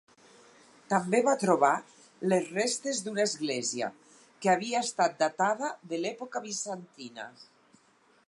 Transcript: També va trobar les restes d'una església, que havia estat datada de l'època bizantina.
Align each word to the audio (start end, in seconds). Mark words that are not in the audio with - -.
També 0.91 1.17
va 1.25 1.33
trobar 1.41 1.73
les 2.31 2.47
restes 2.55 3.01
d'una 3.07 3.27
església, 3.29 3.89
que 4.45 4.53
havia 4.55 4.81
estat 4.87 5.21
datada 5.21 5.69
de 5.93 6.03
l'època 6.07 6.41
bizantina. 6.47 7.29